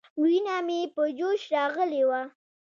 [0.21, 2.21] وينه مې په جوش راغلې وه.